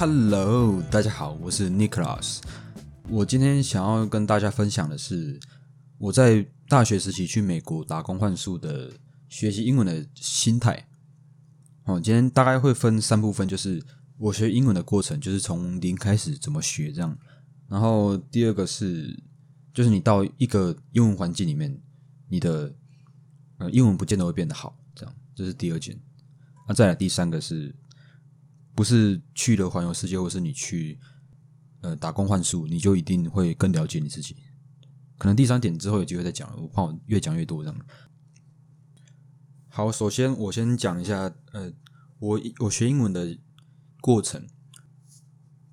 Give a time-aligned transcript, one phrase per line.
[0.00, 2.38] Hello，大家好，我是 Nicholas。
[3.08, 5.40] 我今天想要跟大家分享的是
[5.98, 8.92] 我在大学时期去美国打工换宿的
[9.28, 10.88] 学习英文的心态。
[11.82, 13.84] 哦，今天大概会分三部分，就是
[14.18, 17.18] 我学英文的过程，就是从零开始怎么学这样。
[17.66, 19.20] 然后第二个是，
[19.74, 21.76] 就是你到一个英文环境里面，
[22.28, 22.72] 你的
[23.56, 25.98] 呃英文不见得会变得好，这样这是第二件。
[26.68, 27.74] 那再来第三个是。
[28.78, 31.00] 不是去了环游世界，或是你去
[31.80, 34.36] 呃打工换宿，你就一定会更了解你自己。
[35.18, 37.80] 可能第三点之后有机会再讲，我怕我越讲越多这样。
[39.66, 41.72] 好，首先我先讲一下，呃，
[42.20, 43.36] 我我学英文的
[44.00, 44.46] 过程，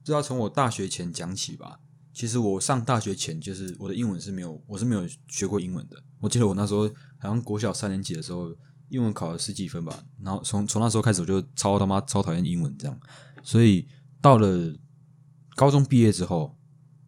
[0.03, 1.81] 就要从我大学前讲起吧。
[2.11, 6.03] 其实我上大学前，就是我的英文是没有，我是没有学过英文的。
[6.21, 8.51] 我记得我那时候好像国小三年级的时候。
[8.89, 12.99] 英文考了十几分吧，然后从从那时候开始我就超他妈超讨厌英文这样，
[13.43, 13.87] 所以
[14.21, 14.75] 到了
[15.55, 16.55] 高中毕业之后，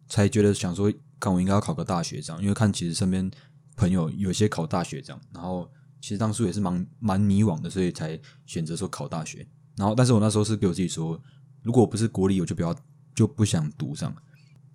[0.08, 3.30] 才觉得想说，看我应该要考个大学这样，因为看其实身边
[3.76, 5.70] 朋友有些考大学这样，然后
[6.00, 9.46] 其实当初也是蛮蛮迷惘的，所以才选择说考大学。
[9.76, 11.20] 然后，但是我那时候是给我自己说，
[11.62, 12.74] 如果不是国立，我就不要
[13.14, 14.16] 就不想读这样。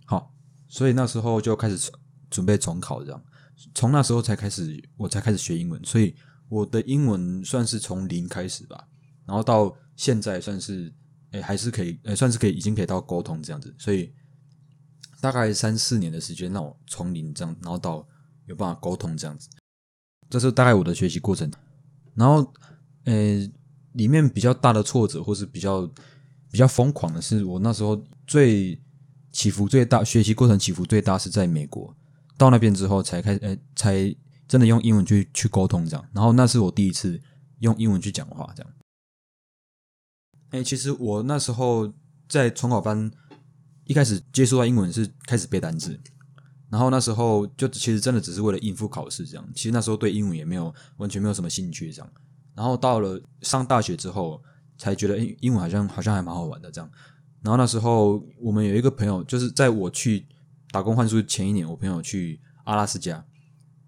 [0.05, 0.33] 好，
[0.69, 1.91] 所以那时候就开始
[2.29, 3.21] 准备重考这样，
[3.75, 6.15] 从那时候才开始我才开始学英文，所以。
[6.53, 8.87] 我的英文算是从零开始吧，
[9.25, 10.93] 然后到现在算是，
[11.31, 14.13] 诶还是可以，诶算是可以，已经可以到沟通这样子，所以
[15.19, 18.07] 大概三四年的时间让我从零这样，然后到
[18.45, 19.49] 有办法沟通这样子，
[20.29, 21.49] 这是大概我的学习过程。
[22.13, 22.53] 然后，
[23.05, 23.51] 诶
[23.93, 25.87] 里面比较大的挫折或是比较
[26.51, 28.79] 比较疯狂的是，我那时候最
[29.31, 31.95] 起伏最大，学习过程起伏最大是在美国，
[32.37, 34.15] 到那边之后才开，诶才。
[34.53, 37.19] 真的用英文去去沟通这样，然后那是我第一次
[37.61, 38.71] 用英文去讲话这样。
[40.51, 41.91] 哎，其实我那时候
[42.29, 43.09] 在重考班
[43.85, 45.99] 一开始接触到英文是开始背单词，
[46.69, 49.49] 然后那时候就其实真的只是为了应付考试这样。
[49.55, 52.13] 其实那时候对英文也没有完全没有什么兴趣这样。
[52.53, 54.39] 然后到了上大学之后，
[54.77, 56.87] 才觉得英英文好像好像还蛮好玩的这样。
[57.41, 60.27] 然后那时候我们有一个朋友，就是在我去
[60.69, 63.25] 打工换宿前一年，我朋友去阿拉斯加。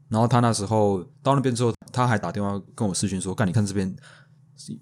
[0.07, 3.93] 然后他那时候到那边之后，他还打电话跟我视讯说：“干，你看这边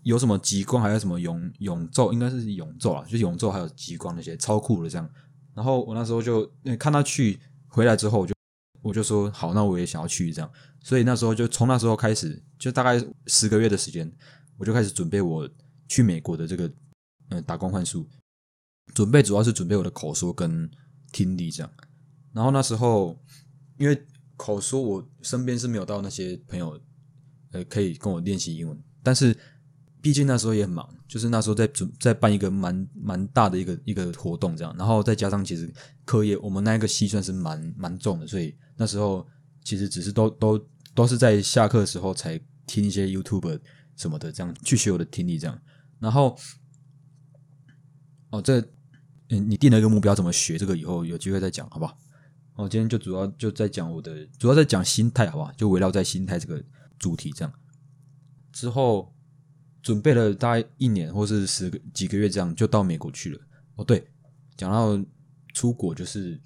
[0.03, 5.09] 有什么极光，还有什么永永昼，应该是永昼啊，就永昼还有极光那些超酷的这样。”
[5.55, 6.45] 然后我那时候就
[6.77, 8.35] 看他去回来之后，我就
[8.81, 10.51] 我就说：“好，那我也想要去这样。”
[10.83, 14.11] 所以那时候就从那时候开始，就大概十个月的时间，
[14.57, 15.49] 我就开始准备我
[15.87, 16.69] 去美国的这个
[17.29, 18.05] 嗯打工换宿，
[18.93, 20.69] 准备主要是准备我的口说跟
[21.13, 21.71] 听力这样。
[22.33, 23.17] 然后那时候
[23.77, 24.05] 因为。
[24.35, 26.79] 口说，我身边是没有到那些朋友，
[27.51, 28.77] 呃，可以跟我练习英文。
[29.01, 29.37] 但是，
[30.01, 35.71] 毕竟那时候也很忙，就是那时候在准在办一个蛮蛮大的一个一个活动这样，然后再加上其实
[36.05, 39.25] 课业，我们那一个系算是蛮蛮重的，所以那时候
[39.63, 43.59] 其实只是都都都是在下课的时候才听一些 YouTube
[43.95, 45.61] 什么的，这样去学我的听力这样。
[45.99, 46.37] 然后，
[48.31, 48.59] 哦，这
[49.29, 50.75] 嗯，你定了一个目标，怎么学这个？
[50.75, 51.97] 以后有机会再讲，好不好？
[52.55, 55.51] 我今天就主要就在讲我的，主要在讲心态，好不好？
[55.53, 56.63] 就围绕在心态这个
[56.99, 57.51] 主题这样。
[58.51, 59.11] 之后
[59.81, 63.39] 准备了大概一年或是十个几个月这样，就到美国去了。
[63.75, 64.07] 哦，对，
[64.55, 65.03] 讲到
[65.53, 66.39] 出国，就是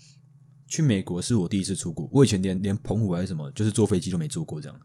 [0.67, 2.09] 去美国是我第一次出国。
[2.09, 4.79] 我以前连连澎湖还是什么，就是坐飞机都没坐过这样。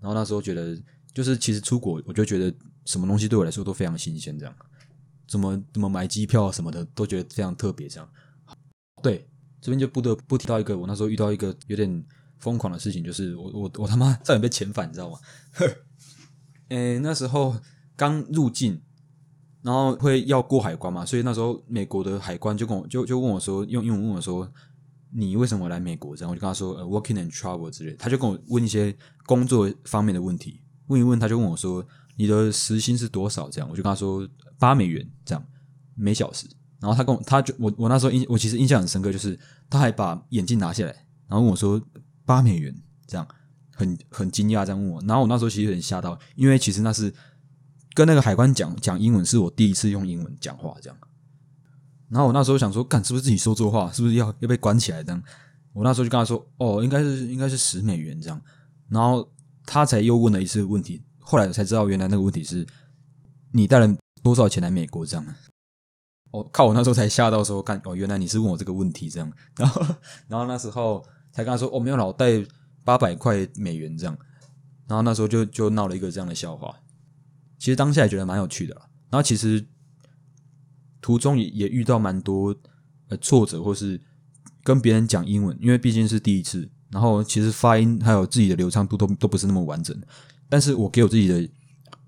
[0.00, 0.76] 然后那时候觉得，
[1.14, 2.52] 就是其实出国，我就觉得
[2.86, 4.54] 什么东西对我来说都非常新鲜，这样
[5.28, 8.10] 怎么怎么买机票什么的，都觉得非常特别，这样。
[9.00, 9.28] 对。
[9.66, 12.04] 这边就不得不提到一个，我那时候遇到一个有点
[12.38, 15.18] 疯狂的事情，就是我我我他妈 差点被遣返，你知道吗？
[15.54, 15.66] 呵
[16.70, 17.56] 诶，那时候
[17.96, 18.80] 刚入境，
[19.62, 24.48] 然后会要过海关嘛，所以那时候美国的海关就跟我就就问我说，用英文问我说，
[25.10, 26.14] 你为什么来美国？
[26.14, 31.84] 然后我就跟他说，呃，working and travel 之类，他就跟我问一些工作方面的问题，问一问他就问我说，
[32.14, 33.50] 你的时薪是多少？
[33.50, 34.28] 这样我就跟他说
[34.60, 35.44] 八美元这样
[35.96, 36.46] 每小时。
[36.80, 39.38] 然后他跟我，他就我我那时候印我其实印象很深刻，就是
[39.70, 40.92] 他还把眼镜拿下来，
[41.26, 41.80] 然后问我说
[42.24, 42.74] 八美元
[43.06, 43.26] 这样，
[43.74, 45.00] 很很惊讶这样问我。
[45.02, 47.12] 然后我那时候其实有点吓到，因为其实那是
[47.94, 50.98] 跟那个海关讲讲英文，是我第一次用英文讲话这样。
[52.08, 55.22] 然后我那时候想说，干是不是自己说错话，是不是要要被关起来这样？
[55.72, 58.40] 我那时候就跟他说，哦，应该是应该是十美元这样。
[58.88, 59.28] 然后
[59.64, 62.66] 他才又问了一次问题，后来我才知道原来那个问题是
[63.50, 65.26] 你带了多少钱来美国这样。
[66.30, 66.66] 我靠！
[66.66, 69.82] 我那时候才吓到说，干哦，原来你是问我这个问题这样， 然后
[70.28, 71.02] 然后那时候
[71.32, 72.44] 才跟他说，哦，没有老，带
[72.84, 74.16] 八百块美元这样，
[74.86, 76.74] 然后那时候就就闹了一个这样的笑话。
[77.58, 79.66] 其实当下也觉得蛮有趣的啦，然后其实
[81.00, 82.54] 途中也也遇到蛮多
[83.08, 84.00] 呃挫折，或是
[84.62, 89.98] 跟别人讲英文，因为毕竟是第一次，然后其实发音还有自己的流畅度都都不是那么完整。
[90.48, 91.48] 但是我给我自己的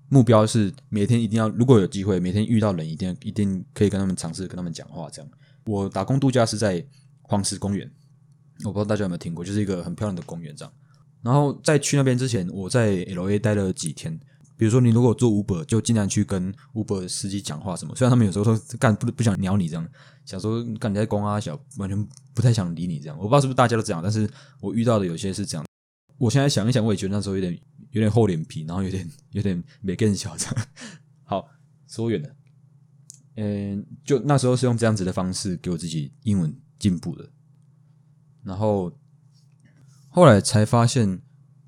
[0.09, 5.09] 目标是每天一定要，如果有机会，每天遇到人一定一定可以跟他们尝试跟他们讲话。
[5.09, 5.31] 这样，
[5.65, 6.83] 我打工度假是在
[7.21, 7.89] 黄石公园，
[8.65, 10.73] 我不知道大家有没有听过，就是一个很漂亮的公园这样。
[11.21, 14.19] 然后在去那边之前，我在 L A 待了几天。
[14.57, 17.95] 比如说，你如果做 Uber，就尽量去跟 Uber 司机讲话什么。
[17.95, 19.87] 虽然他们有时候说干不不想鸟你这样，
[20.25, 23.17] 想说干你在公啊小，完全不太想理你这样。
[23.17, 24.29] 我不知道是不是大家都这样，但是
[24.59, 25.65] 我遇到的有些是这样。
[26.17, 27.57] 我现在想一想，我也觉得那时候有点
[27.91, 30.55] 有点厚脸皮，然后有点有点没更嚣张。
[31.23, 31.47] 好，
[31.87, 32.29] 说远了。
[33.35, 37.29] 嗯，就那时候是用这样子的方式给我自己英文进步的。
[38.43, 38.91] 然后
[40.09, 41.21] 后来才发现，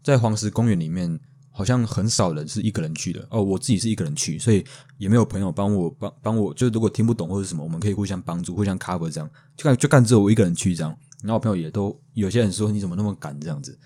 [0.04, 1.20] 在黄石公园里面。
[1.54, 4.66] 好像很少人是一个人去的哦，我自己是一个人去，所以
[4.98, 6.54] 也没有朋友帮我帮帮我。
[6.54, 9.30] 就如果听不懂或者什么，我们可以互相帮助，互相 cover 这样。
[9.58, 13.78] 就干就干只有我一个人去这样，然后我朋友也都有些人说你怎么那么赶这样子。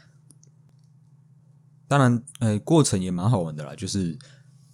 [1.87, 4.17] 当然，呃，过程也蛮好玩的啦，就是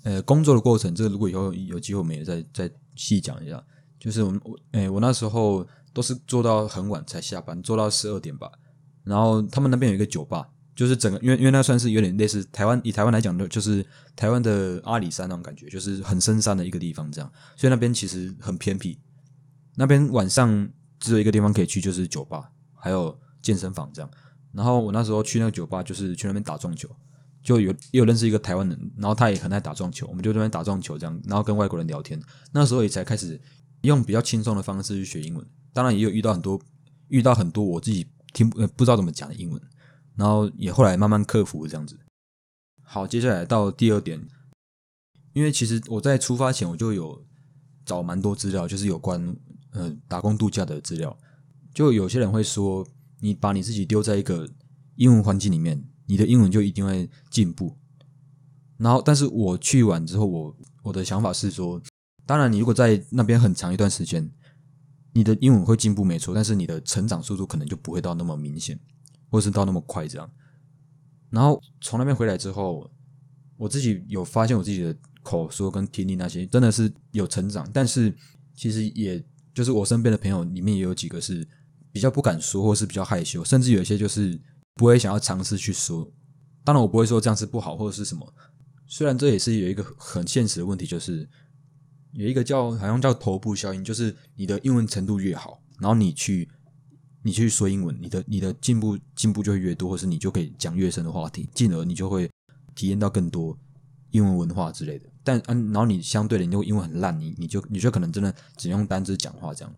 [0.04, 3.64] 呃工作的过程，这个如果以后有机会，我们也再再细讲一下。
[4.00, 8.52] 就是我我诶，我那时候都是做到很晚才下班，做到十二点吧。
[9.04, 10.50] 然后他们那边有一个酒吧。
[10.74, 13.86] 就是整个，因为因为那算是有点类似台湾，以台湾来讲的，就是
[14.16, 18.98] 台湾的阿里山那种感觉，就是很深山的一个地方，这样，所以那边其实很偏僻。
[19.76, 20.68] 那边晚上
[20.98, 24.10] 只有一个地方可以去，就是酒吧，还有健身房这样。
[24.54, 26.90] 然后我那时候去那个酒吧，就是去那边打撞球，
[27.42, 32.22] 就有也有认识一个台湾人，然后他也很爱打撞球，我们就那边打撞球这样，然后跟外国人聊天。
[32.52, 33.40] 那时候也才开始
[33.82, 36.60] 用比较轻松的方式去学英文，当然也有遇到很多
[37.08, 39.62] 遇到很多我自己听不知道怎么讲的英文。
[40.18, 41.98] 然后也后来慢慢克服这样子。
[42.84, 44.28] 好，接下来到第二点，
[45.34, 47.26] 因为其实我在出发前我就有
[47.86, 49.36] 找蛮多资料，就是有关
[49.72, 51.18] 呃打工度假的资料。
[51.74, 52.86] 就有些人会说，
[53.22, 54.46] 你把你自己丢在一个
[54.96, 57.78] 英文环境里面，你的英文就一定会进步。
[58.78, 61.82] 然后，但是我去完之后，我我的想法是说，
[62.26, 64.30] 当然你如果在那边很长一段时间，
[65.14, 68.78] 你的英文会进步没错，但是你的成长速度可能就不会到那么明显。
[69.34, 70.30] 或是到那么快这样，
[71.30, 72.92] 然后从那边回来之后，
[73.56, 78.14] 我自己有发现我自己的口说跟听力那些真的是有成长，但是
[78.54, 79.24] 其实也
[79.54, 81.48] 就是我身边的朋友里面也有几个是
[81.92, 84.40] 比较不敢说，或是比较害羞，甚至有一些就是
[84.76, 86.12] 不会想要尝试去说。
[86.64, 88.34] 当然，我不会说这样是不好或者是什么，
[88.88, 91.28] 虽然这也是有一个很现实的问题，就是
[92.14, 96.50] 有一个叫好像叫头部效应，就是你的英文程度越好，然后你去。
[97.24, 102.28] 你去说英文，你的你的进步进步就会越多，或是你就可以讲越深的话题，进而你就会
[102.74, 103.56] 体验到更多
[104.10, 105.08] 英文文化之类的。
[105.24, 109.72] 但嗯，然后你相对的，你就英文很烂，你你就你就可能真的只用单字讲话这样。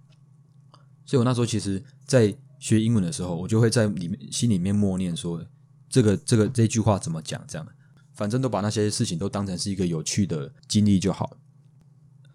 [1.05, 5.43] 所以我那时候其实，在学英文的时候，我就会在里面心里面默念说，
[5.89, 7.67] 这个这个这句话怎么讲这样。
[8.13, 11.37] 反正都把那些事情都当成是一个有趣的经历就好。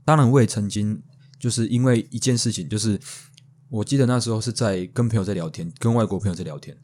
[0.04, 1.02] 当然，我也曾经
[1.38, 3.00] 就是因为一件事情，就是。
[3.70, 6.74] 我记得那时候是在跟朋友在聊天，跟外国朋友在聊天，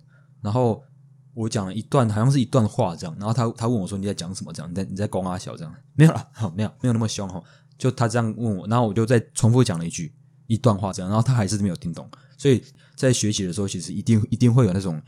[0.42, 0.84] 然后
[1.32, 4.52] 我讲了一段，好像是一段话这样，然后他他问我说你在讲什么？
[4.52, 7.42] 这样你在你在光阿小这样没有了，好没有没有那么凶哈，
[7.78, 10.14] 就他这样问我，然后我就再重复讲了一句
[10.46, 12.62] 一段话这样，然后他还是没有听懂，所以
[12.96, 15.00] 在学习的时候，其实一定一定会有那种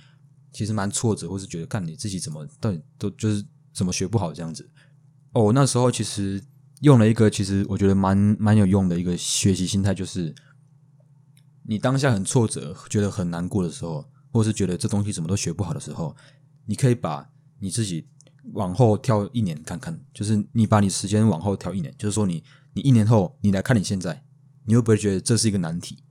[0.52, 4.68] 其实蛮挫折，或是觉得看你自己怎么到底都就是怎么学不好这样子。
[5.32, 6.42] 哦，那时候其实
[6.80, 10.34] 用了一个其实我觉得蛮蛮有用的一个学习心态，就是。
[11.68, 16.14] 你当下很挫折，觉得很难过的时候，或是觉得这东西怎么都学不好的时候，
[16.64, 17.28] 你可以把
[17.58, 18.06] 你自己
[18.52, 24.24] 往后跳一年看看，就是你把你时间往后调一年，就是说你你一年后你来看你现在，
[24.66, 26.02] 你会不会觉得这是一个难题？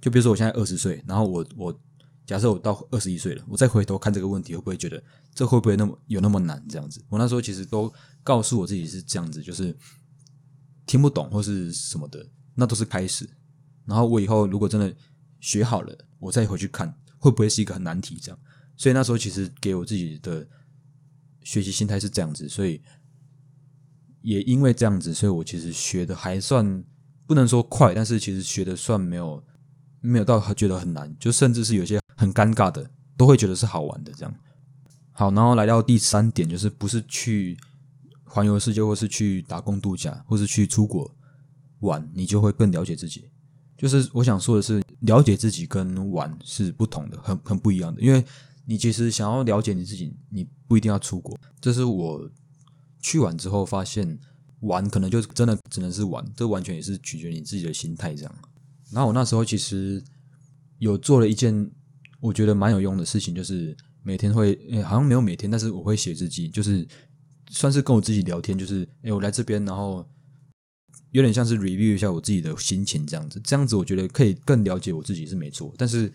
[0.00, 1.80] 就比如说我现在二十岁，然后我我
[2.26, 5.02] 假设我到二十一岁了，我再回头看这个问题，会不会觉得
[5.34, 6.64] 这会不会那么有那么难？
[6.68, 9.76] 这样子，我那时候其实都告诉我自己是这样子，就是
[10.86, 12.24] 听不懂或是什么的，
[12.54, 13.28] 那都是开始。
[13.86, 14.94] 然后我以后如果真的
[15.40, 18.38] 学好了，我再回去看会不会是一个很难题这样。
[18.76, 20.46] 所以那时候其实给我自己的
[21.42, 22.82] 学习心态是这样子，所以
[24.20, 26.84] 也因为这样子，所以我其实学的还算
[27.32, 29.42] 不能说快，但是其实学的算没有
[30.02, 34.34] 没有到觉得很难，就甚至是有些很尴尬的都会觉得是好玩的这样。
[35.12, 37.56] 好，然后来到第三点，就是不是去
[38.24, 41.10] 环游世界，或是去打工度假，或是去出国
[41.80, 43.30] 玩，你就会更了解自己。
[43.78, 48.02] 就是我想说的是，了解自己跟玩是不同的，很很不一样的。
[48.02, 48.22] 因为
[48.66, 51.34] 你其实想要了解你自己，你不一定要出国。
[51.62, 52.30] 这是我
[53.00, 54.18] 去完之后发现，
[54.62, 58.34] 玩可能就真的只能是玩，这完全也是取决于你自己的心态这样。
[58.90, 60.02] 然后我那时候其实
[60.78, 61.70] 有做了一件
[62.20, 66.86] 我觉得蛮有用的事情，就是每天会，诶好像没有每天，但是我会写日记，就是
[67.50, 70.06] 算是跟我自己聊天，就是诶我来这边，然后
[71.10, 75.74] 有点像是 review 一下我自己的心情这样子，这样子我觉得可以更了解我自己是没错。
[75.76, 76.12] 但是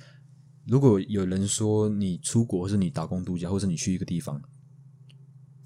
[0.65, 4.41] 如果有人说你出国，或是你打工度假，或是你去一个地方，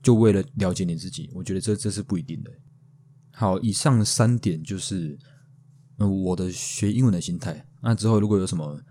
[0.02, 2.52] 就为了了解你自己，我觉得这这是不一定的。
[3.32, 5.18] 好，以上三点就是
[5.98, 7.66] 我的学英文的心态。
[7.82, 8.82] 那之后如果有什么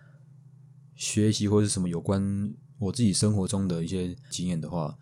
[0.97, 4.97] 学习或者是什么有关我自己生活中的一些经验的话，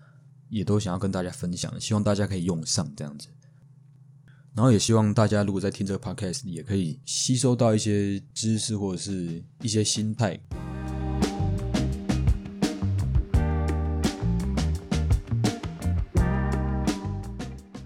[0.48, 3.28] 也都想要跟大家分享，希望大家可以用上这样子。
[4.54, 10.38] 然后也希望大家如果在听这个 podcast，也可以吸收到一些知识或者是一些心态。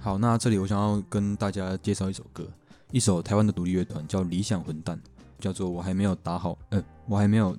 [0.02, 2.44] 好，那这里我想要跟大家介绍一首歌，
[2.90, 5.00] 一首台湾的独立乐团，叫理想混蛋，
[5.38, 7.56] 叫做我还没有打好，呃，我还没有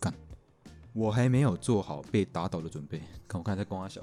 [0.00, 0.12] 干，
[0.92, 3.00] 我还没有做好被打倒的准备。
[3.28, 4.00] 看我看在光阿小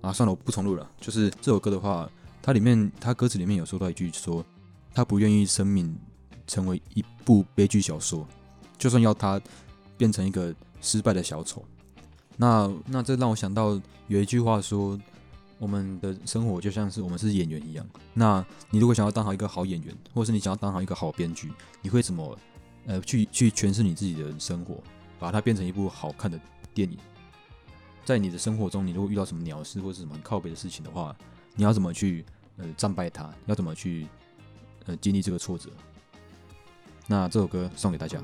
[0.00, 0.90] 啊，算了，我不重录了。
[0.98, 2.08] 就是这首歌的话，
[2.40, 4.42] 它里面它歌词里面有说到一句说，
[4.94, 5.94] 他不愿意生命
[6.46, 8.26] 成为一部悲剧小说，
[8.78, 9.38] 就算要他
[9.98, 11.62] 变成一个失败的小丑。
[12.38, 14.98] 那那这让我想到有一句话说。
[15.58, 17.86] 我们的生活就像是我们是演员一样。
[18.12, 22.38] 那你如果想要当好一个好演员，或者是你想要当好一个好编剧，你会怎么
[22.86, 24.82] 呃去去诠释你自己的生活，
[25.18, 26.38] 把它变成一部好看的
[26.72, 26.98] 电影？
[28.04, 31.16] 在你的生活中，你如果遇到什么鸟事或者什么靠背的事情的话，
[31.54, 32.24] 你要怎么去
[32.56, 33.32] 呃战败它？
[33.46, 34.06] 要怎么去
[34.86, 35.70] 呃经历这个挫折？
[37.06, 38.20] 那这首歌送给大家。